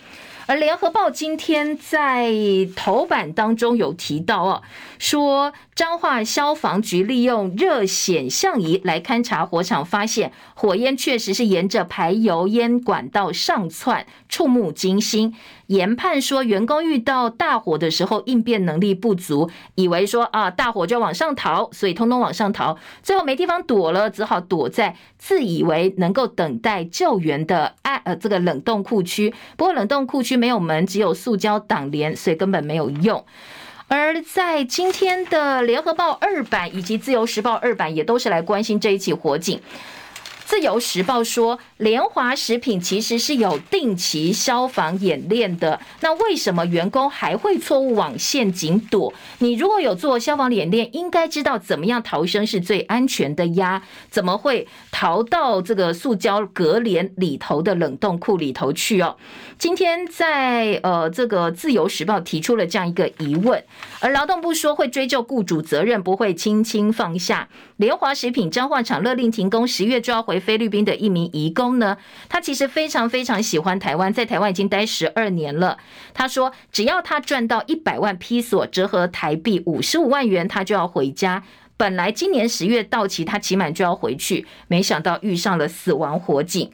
[0.47, 2.33] 而联合报今天在
[2.75, 4.63] 头版当中有提到哦，
[4.99, 15.35] 说彰化消防局利用热显像仪来勘察火场，发现火焰确实是沿着排油烟管道上窜，触目惊心。
[15.69, 29.35] 研判说，员工遇到大火的时候应变能力不足，以为说啊大火就往上逃，所以通通往上逃，最后没地方躲了，只好躲在自以为能够等待救援的啊呃这个冷冻库区。
[29.59, 33.23] 不过冷冻库区没有门，只有塑胶挡帘，所以根本没有用。
[33.89, 39.61] 而在今天的联合报二版以及自由时报二版也都是来关心这一起火警。
[40.45, 45.81] 自由时报说，联华食品其实是有定期消防演练的。
[46.01, 49.15] 那为什么员工还会错误往陷阱躲？
[49.39, 53.83] 你如果有做消防演练，应该知道怎么样逃生是最安全的呀？
[54.11, 59.17] 怎么会逃到这个塑胶隔帘里头的冷冻库里头去哦？
[59.57, 63.63] 今天在呃这个自由时报提出了这样一个疑问，
[64.01, 67.49] 而劳动部说会追究雇主责任，不会轻轻放下。
[67.77, 70.39] 联华食品彰化厂勒令停工，十月抓回。
[70.49, 75.79] 菲律宾的一名移工呢，他其实非常非常喜欢台湾，在台湾已经待十二年了。
[76.15, 81.43] 他说，只要他赚到一百万披索，折合台币五十五万元，他就要回家。
[81.77, 86.73] 本来今年十月到期，他期满就要回去，没想到遇上了死亡火警。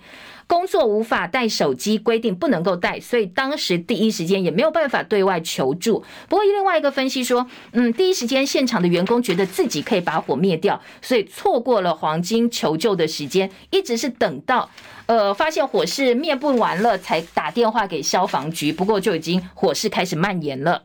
[0.54, 6.04] 工作无法带手机，规定不能够带，所以当时第一时间也没有办法对外求助。
[6.28, 14.70] 不过另外一个分析说，嗯，第一时间现场的员工觉得自己可以把火灭掉，所以错过了黄金求救的时间，一直是等到
[15.06, 18.72] 呃发现火势灭不完了，才打电话给消防局。
[18.72, 20.84] 不过就已经火势开始蔓延了。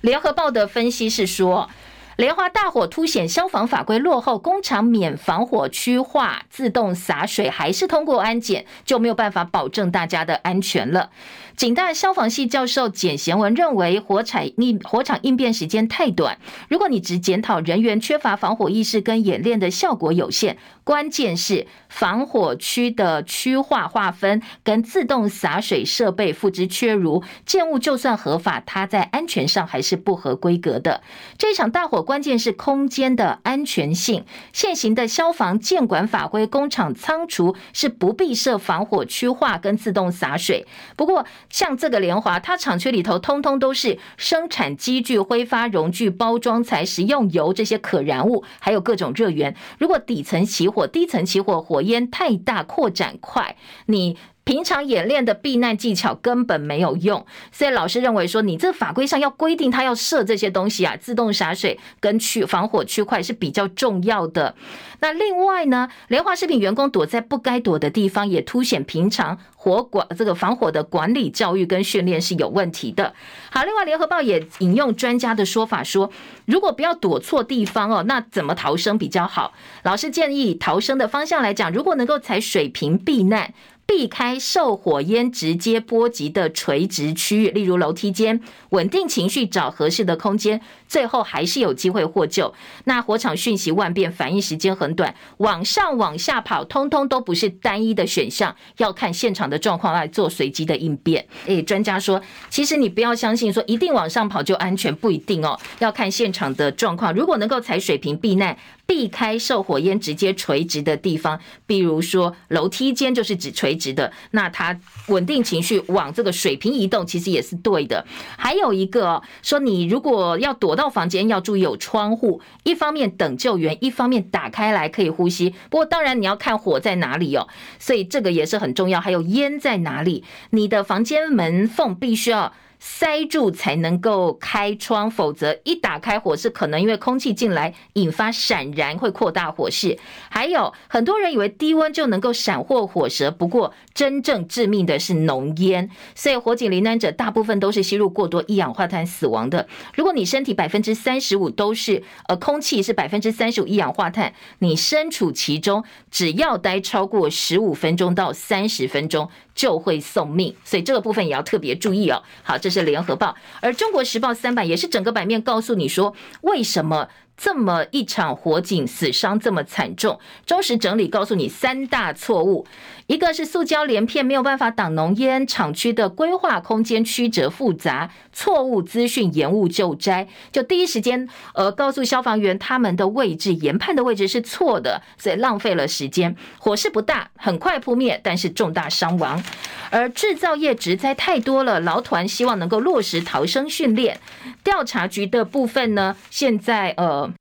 [0.00, 1.70] 联合报的分析是说。
[2.18, 11.10] 莲花大火凸显消防法规落后，工厂免防火区划、自动洒水还是通过安检，就没有办法保证大家的安全了。
[11.58, 16.38] 警大消防系教授简贤文认为，火场应火场应变时间太短。
[16.68, 31.02] 如果你只检讨人员缺乏防火意识跟演练的效果有限，关键是防火区的区划划分跟自动洒水设备付之缺如，建物就算合法，它在安全上还是不合规格的。
[31.36, 34.24] 这场大火关键是空间的安全性。
[34.52, 40.64] 现行的消防建管法规，工厂仓储是不必设防火区划跟自动洒水。
[40.94, 49.54] 不过，像这个联华，它厂区里头通通都是生产机具、挥发溶具、包装材、食用油这些可燃物，还有各种热源。
[49.78, 53.56] 如果底层起火、低层起火，火焰太大、扩展快，
[53.86, 54.16] 你。
[54.48, 64.54] 平常演练的避难技巧根本没有用，所以老师认为说，你这法规上要规定他要设这些东西啊，自动洒水跟去防火区块是比较重要的。
[65.00, 73.12] 那另外呢，联华食品员工躲在不该躲的地方，也凸显平常火管这个防火的管理教育跟训练是有问题的。
[73.50, 76.10] 好，另外联合报也引用专家的说法说，
[76.46, 79.52] 如果不要躲错地方哦，那怎么逃生比较好？
[79.82, 83.52] 老师建议逃生的方向来讲，如果能够采水平避难。
[83.88, 92.52] 避开受火焰直接波及的垂直区域，例如楼梯间，稳定情绪，找合适的空间，最后还是有机会获救。
[92.84, 101.26] 那火场讯息万变，反应时间很短，往上往下跑，通通都不是单一的选项，要看现场的状况来做随机的应变。
[101.46, 102.20] 诶，专家说，
[102.50, 107.14] 其实你不要相信说一定往上跑就安全，不一定哦，要看现场的状况。
[107.14, 108.54] 如果能够踩水平避难。
[108.88, 118.06] 避开受火焰直接垂直的地方，比如说楼梯间就是指垂直的，那它稳定情绪往这个水平移动，其实也是对的。
[118.38, 125.50] 还有一个说，你如果要躲到房间，要注意有窗户，一方面等救援，一方面打开来可以呼吸。
[125.68, 127.46] 不过当然你要看火在哪里哦，
[127.78, 128.98] 所以这个也是很重要。
[128.98, 132.54] 还有烟在哪里，你的房间门缝必须要。
[132.80, 139.98] 塞住才能够开窗，否则一打开火势，可能因为空气进来引发闪燃，会扩大火势。
[140.30, 145.90] 还有很多人以为低温就能够闪获火舌，不过真正致命的是浓烟。
[146.14, 149.66] 所以火警罹难者大部分都是吸入过多一氧化碳死亡的。
[149.94, 159.28] 如果你身体百分之三十五都是呃空气是百分之三十五一氧化碳，你身处其中，只要待超过十五分钟到三十分钟。
[159.58, 162.22] 就会送命，所以这个部分也要特别注意哦。
[162.44, 170.18] 好，这是联合报，而中国时报三版也是整个版面告诉你说，为什么这么一场火警死伤这么惨重。
[170.44, 172.66] 中时整理告诉你三大错误。
[173.08, 186.36] 一个是塑胶连片没有办法挡浓烟，厂区的规划空间曲折复杂，错误资讯延误救灾，就第一时间呃告诉消防员他们的位置研判的位置是错的，所以浪费了时间。
[186.58, 189.42] 火势不大，很快扑灭，但是重大伤亡。
[189.88, 194.20] 而制造业职灾太多了，劳团希望能够落实逃生训练。
[194.62, 197.32] 调查局的部分呢，现在呃。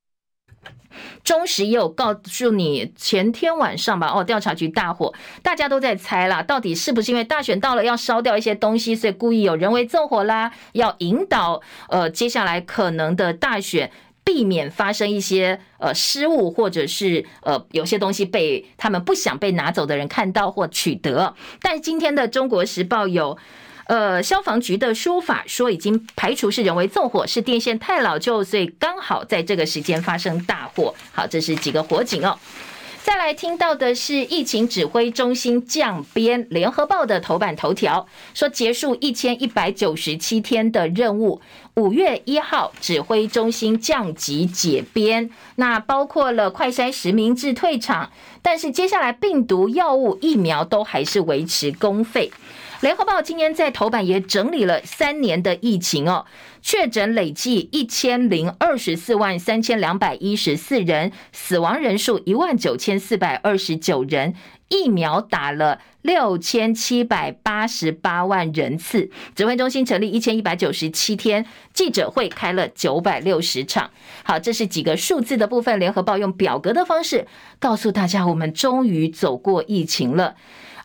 [1.24, 13.92] 中时也有告诉你，前天晚上吧，哦，调查局大火，大家都在猜啦，到底是不是因为大选到了要烧掉一些东西，所以故意有人为纵火啦，要引导呃接下来可能的大选，
[14.24, 21.36] 避免发生一些呃失误，或者是呃有些东西被他们不想被拿走的人看到或取得。
[21.62, 23.38] 但今天的中国时报有。
[23.88, 30.94] 呃，消防局的说法说已经排除是人为纵火，是电线太老旧，所以刚好在这个时间发生大火。
[31.14, 32.38] 好，这是几个火警哦。
[33.02, 41.40] 再来听到的是疫情指挥中心降编，联合报的头版头条说结束一千一百九十七天的任务，
[41.76, 48.12] 五月一号指挥中心降级解编，那包括了快筛实名制退场，
[48.42, 52.30] 但是接下来病毒药物疫苗都还是维持公费。
[52.82, 56.28] 联合报今天在头版也整理了三年的疫情哦，
[56.62, 64.36] 确诊累计一千零二十四万三千两百一十四人，死亡人数一万九千四百二十九人，
[64.70, 69.10] 疫苗打了六千七百八十八万人次。
[69.34, 73.90] 指挥中心成立一千一百九十七天，记者会开了九百六十场。
[74.24, 75.80] 好，这是几个数字的部分。
[75.80, 77.26] 联合报用表格的方式
[77.58, 80.36] 告诉大家，我们终于走过疫情了。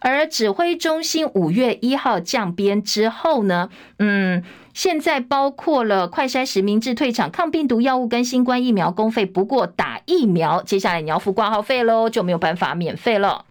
[0.02, 4.42] 而指挥中心五月一号降编之后呢，嗯，
[4.74, 13.46] 现在包括了快筛实名制退场、抗病毒药物跟新冠疫苗公费，不过打疫苗，接下来你要付挂号费喽，就没有办法免费了。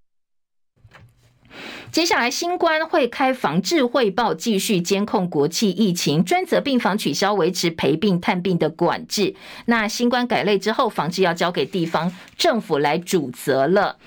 [1.91, 9.35] 接下来，新冠会开防治汇报，继续监控国际疫情，专责病房取消维持陪病探病的管制。
[9.65, 13.97] 那新冠改类之后，防治要交给地方政府来主责了。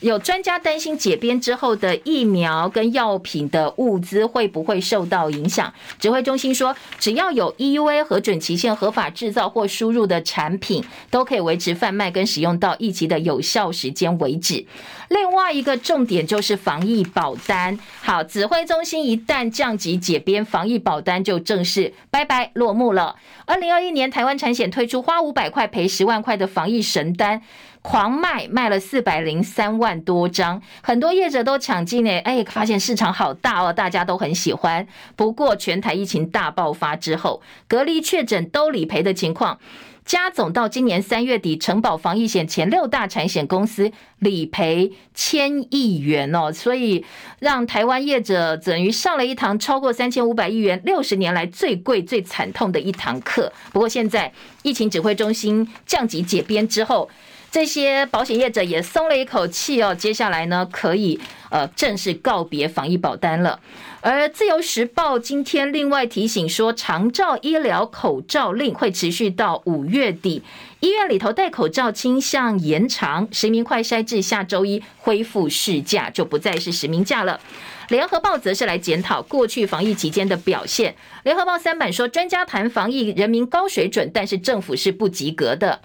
[0.00, 5.72] 有专家担心解编之后的疫苗跟药品的物资会不会受到影响？
[5.98, 14.66] 指挥中心说，只要有 EUA 核准期限合法制造或输入的产品，都可以维持贩卖跟使用到疫情的有效时间为止。
[15.14, 17.78] 另外一个重点就是防疫保单。
[18.02, 23.14] 好，指挥中心一旦降级解编，防疫保单就正式拜拜落幕了。
[23.46, 27.40] 二零二一年，台湾产险推出花五百块赔十万块的防疫神单。
[27.80, 34.88] 狂卖，卖了四百零三万多张，很多业者都抢进诶，哎，发现市场好大哦，大家都很喜欢。
[35.14, 39.58] 不过全台疫情大爆发之后，隔离确诊都理赔的情况，
[40.04, 47.04] 加总到今年三月底，承保防疫险前六大产险公司理赔千亿元哦，所以
[47.38, 53.52] 让台湾业者等于上了一堂超过三千五百亿元六十年来最贵最惨痛的一堂课。
[53.72, 54.32] 不过现在
[54.62, 57.10] 疫情指挥中心降级解编之后。
[57.50, 63.60] 这些保险业者也松了一口气哦，接下来呢，可以呃正式告别防疫保单了。
[64.04, 70.42] 而自由时报今天另外提醒说，长照医疗口罩令会持续到五月底，
[70.80, 77.40] 医院里头戴口罩倾向延长，实名快筛至下周一恢复市价，就不再是实名价了。
[77.88, 80.94] 联合报则是来检讨过去防疫期间的表现。
[81.22, 85.80] 联合报三版说，专家谈防疫，人民高水准，但是政府是不及格的。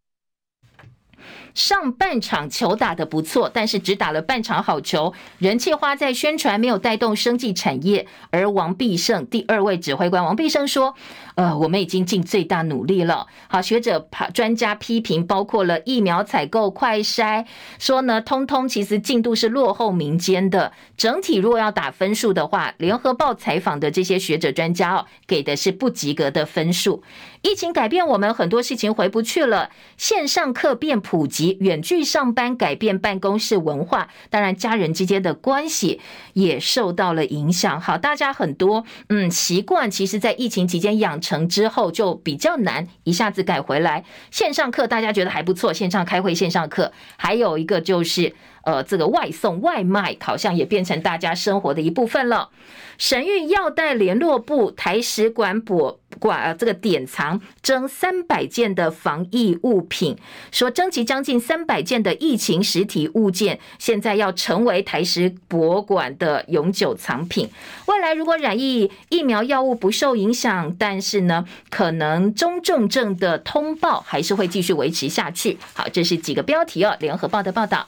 [1.53, 8.07] 上半场球打得不错，但是只打了半场好球，人气花在宣传，没有带动生计产业。
[8.31, 10.95] 而王必胜第二位指挥官王必胜说
[11.35, 17.45] ：“呃，我们已经尽最大努力了。”好，学者、专家批评，包括了疫苗采购、快筛，
[17.77, 20.71] 说呢，通通其实进度是落后民间的。
[20.97, 27.03] 整体如果要打分数的话，联合报采访的这些学者专家哦，给的是不及格的分数。
[27.41, 36.01] 疫情改变我们很多事情回不去了，线上课变普及，及远距上班改变办公室文化，当然家人之间的关系
[36.33, 37.79] 也受到了影响。
[37.79, 44.03] 好，大家很多嗯习惯，其实在疫情期间养成之后就比较难一下子改回来。
[44.31, 48.35] 线上课大家觉得还不错，线上开会、线上课，还有一个就是。
[48.63, 52.49] 呃，这个外送外卖好像也变成大家生活的一部分了。
[52.97, 60.17] 省域药代联络部台食馆博馆这个典藏征三百件的防疫物品，
[60.51, 67.49] 说征集将近三百件的疫情实体物件，现在要成为台食博馆的永久藏品。
[67.85, 75.57] 未来如果染疫疫苗药物不受影响，但是呢，可能中重症的通报还是会继续维持下去。
[75.73, 77.87] 好，这是几个标题哦，联合报的报道。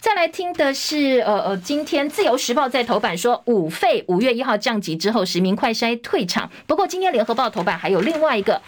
[0.00, 6.48] 再来听的是，呃呃，今天自由时报在头版说，五费五月一号降级之后，实名快筛退场。
[6.68, 8.62] 不过今天联合报头版还有另外一个。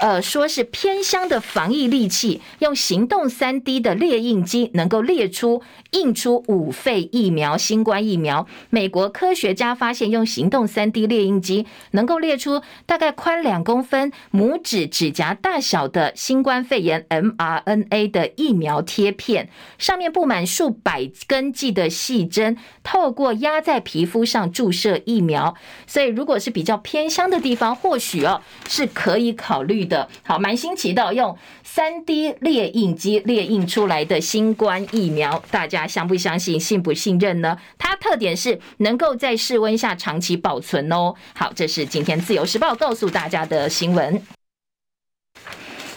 [0.00, 5.60] 呃，说是偏乡的防疫利器，用行动三 D 的列印机能够列出
[5.92, 8.46] 印出五费疫苗、新冠疫苗。
[8.68, 25.54] 美国科学家发现，用行动三 D 列印机能够列出大概宽两公分、拇指指甲大小的新冠肺炎 mRNA 的疫苗贴片，上面布满数百根剂的细针，透过压在皮肤上注射疫苗。
[25.86, 29.78] 所以，如果是比较偏乡的地方，或许哦是可以考虑。
[29.88, 37.56] 的好，蛮新奇的，用三 D 列印机列印出来的新冠疫苗，大家家相不相信、信不信任呢？
[37.78, 41.14] 它特点是能够在室温下长期保存哦。
[41.34, 44.22] 好，这是今天自由时报告诉大家的新闻。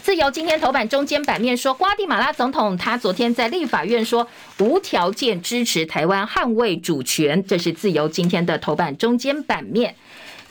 [0.04, 4.28] 自由今天头版中间版面说，瓜地马拉总统他昨天在立法院说
[4.60, 9.96] 无条件支持台湾捍卫主权，这是自由今天的头版中间版面。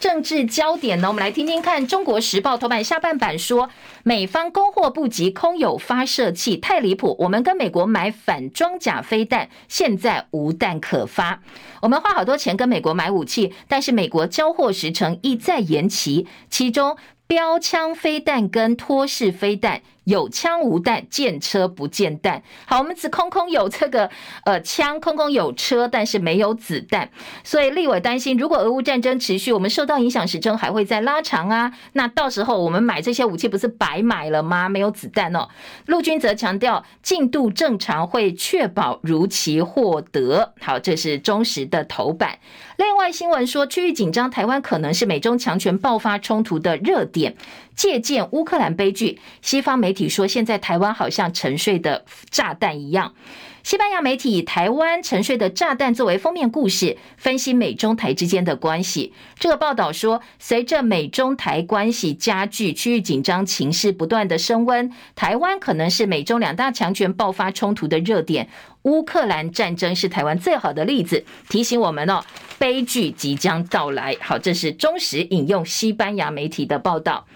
[0.01, 3.69] 政治焦点呢，我们来听听看，《中国时报》头版下半版说，
[4.03, 7.15] 美方供货不及，空有发射器，太离谱。
[7.19, 11.43] 我们跟美国买反装甲飞弹，现在无弹可发。
[11.83, 16.97] 我们花好多钱跟美国买武器，但是美国交货时程一再延期，其中
[17.27, 19.83] 标枪飞弹跟托式飞弹。
[20.11, 22.43] 有枪无弹，见车不见弹。
[22.67, 24.11] 好，我们只空空有这个
[24.45, 27.09] 呃枪，空空有车，但是没有子弹。
[27.45, 31.73] 所以立委担心，如果俄乌战争持续，我们受到影响时程还会再拉长啊。
[31.93, 34.69] 那到时候我们买这些武器不是白买了吗？
[34.69, 35.49] 没有子弹哦。
[35.87, 40.55] 陆军则强调进度正常，会确保如期获得。
[40.61, 42.41] 好，这是中时的头版。
[42.77, 47.37] 另外新闻说，区域紧张，台湾可能是美中强权爆发冲突的热点。
[47.77, 53.15] 借鉴乌克兰悲剧，西方媒体说，现在台湾好像沉睡的炸弹一样。
[53.63, 59.13] 西班牙媒体以台湾沉睡的炸弹作为封面故事，分析美中台之间的关系。
[59.39, 68.49] 这个报道说，随着美中台关系加剧，区域紧张情势不断的升温，台湾可能是美中两大强权爆发冲突的热点。
[68.85, 72.25] 乌克兰战争是台湾最好的例子，提醒我们哦，
[72.59, 74.17] 悲剧即将到来。
[74.23, 77.27] 好，这是中时引用西班牙媒体的报道。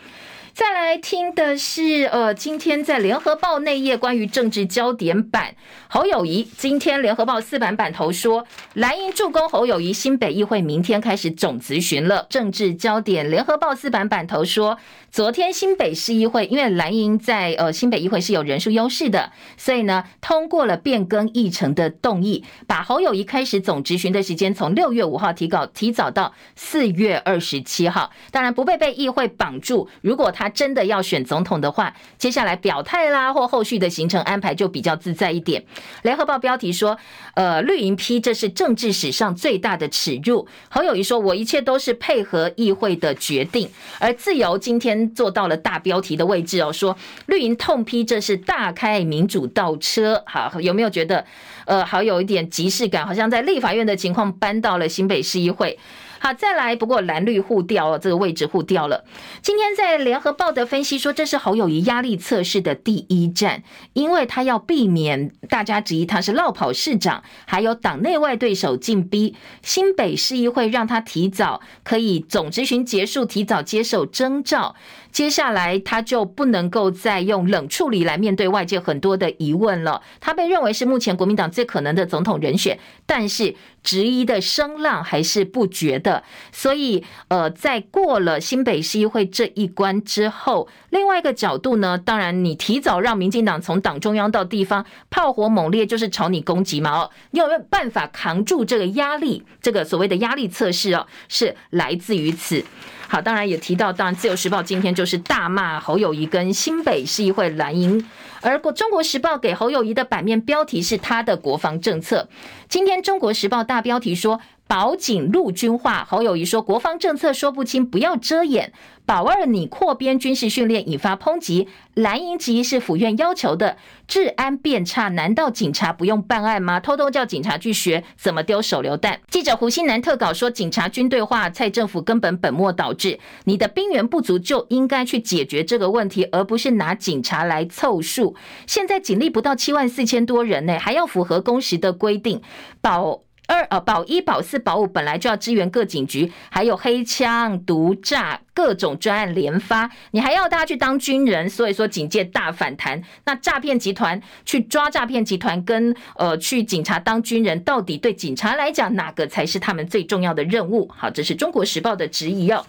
[0.55, 5.57] 再来听的是，呃，今天在联合报内页关于政治焦点版，
[5.89, 12.29] 侯友谊今天联合报四版版头说，蓝营助攻侯友谊，新北议会明天开始总质询了。
[12.31, 14.79] 政治焦点，联合报四版版头说，
[15.11, 30.44] 昨天新北市议会因为蓝营在呃新北议会是有人数优势的，所以呢通过了变更议程的动议，把侯友谊开始总质询的时间从六月五号提稿提早到四月二十七号，当然不被被议会绑住，如果他。
[30.45, 35.65] 他真的要选总统的话，接下来表态啦，或后续的行程安排就比较自在一点。
[36.03, 36.99] 联合报标题说，
[37.33, 40.47] 呃，绿营批这是政治史上最大的耻辱。
[40.69, 43.67] 侯友宜说，我一切都是配合议会的决定。
[43.99, 50.23] 而自由今天做到了大标题的位置哦，说绿营痛批这是大开民主倒车。
[50.27, 51.25] 好，有没有觉得，
[51.65, 55.79] 呃，好有一点即视感，好像在立法院的情况搬到了新北市议会。
[56.25, 56.75] 好，再来。
[56.75, 59.05] 不过蓝绿互调了，这个位置互调了。
[59.43, 63.63] 今天在联合报的分析说，这是侯友谊压力测试的第一站，
[63.93, 74.75] 因为他要避免大家质疑他是落跑市长，还有党内外对手进逼新北市议会，让他提早可以总咨询结束，提早接受征召。
[75.15, 80.03] 接下来他就不能够再用冷处理来面对外界很多的疑问了。
[80.19, 83.55] 他被认为是目前国民党最可能的总统人选，但是
[83.85, 86.25] 质疑的声浪还是不绝的。
[86.51, 96.91] 所以，呃，在过了新北市议会这一关之后，另外一个角度呢，当然你提早让民进党从党中央到地方炮火猛烈，就是朝你攻击嘛。
[96.91, 99.45] 哦，你有没有办法扛住这个压力？
[99.63, 102.65] 这个所谓的压力测试哦，是来自于此。
[103.09, 108.09] 好，当然也提到，当然《自由时报》今天就是大骂侯友谊跟新北市议会蓝营，
[108.41, 112.29] 而《中国时报》给侯友谊的版面标题是他的国防政策。
[112.69, 114.41] 今天《中国时报》大标题说。
[114.67, 118.73] 保警陆军化，侯友宜说国防政策说不清，不要遮掩。
[119.07, 121.69] 保二拟扩编军事训练，引发抨击。
[121.93, 123.77] 蓝营质是府院要求的，
[124.09, 126.81] 治安变差，难道警察不用办案吗？
[126.81, 129.21] 偷偷叫警察去学怎么丢手榴弹。
[129.29, 133.21] 记者胡新南特稿说，警察军队化，蔡政府根本本末倒置。
[133.45, 138.35] 你的兵源不足，就应该去解决这个问题，而不是拿警察来凑数。
[138.67, 142.41] 现在警力不到七万四千多人呢，还要符合工时的规定，
[142.81, 143.21] 保。
[143.47, 153.03] 二呃，保一、保四、保五本来就要支援各警局，还有黑枪、毒炸各种专案连发，你还要大家去当军人，所以说警戒大反弹。
[153.27, 160.89] 那诈骗集团去抓诈骗集团，跟呃去警察当军人，到底对警察来讲哪个才是他们最重要的任务？
[160.97, 162.65] 好，这是中国时报的质疑哦。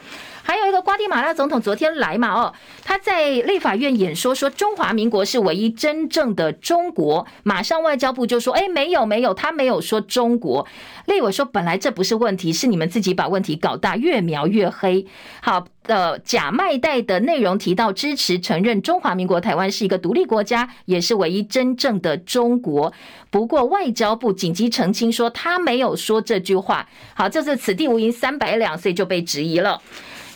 [0.47, 2.31] 还有一个瓜地马拉总统昨天来嘛？
[2.31, 7.25] 哦，他在立法院演说说中华民国是唯一真正的中国。
[7.41, 10.67] 马上外交部就说：“哎，没有没有，他没有说中国。”
[11.07, 15.07] 立委说：“本来这不是问题，是你们自己把问题搞大，越描越黑。”
[15.41, 22.93] 好，呃，假麦代的内容提到支持承认中华民国台湾是一个独立国家，也是唯一真正的中国。
[23.31, 26.87] 不过外交部紧急澄清说他没有说这句话。
[27.15, 29.81] 好，就是此地无银三百两，所以就被质疑了。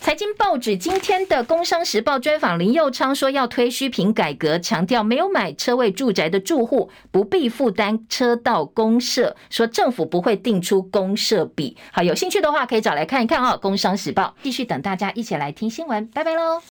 [0.00, 11.76] 财经报纸今天的《工商时报》专访林佑昌说，要推虚坪改革，强调没有买车位住宅的住户不必负担车道公社，说政府不会定出公社比。
[11.92, 16.62] 好，有兴趣的话可以找来看一看哦，《工商时报》继续等大家一起来听新闻，拜拜喽。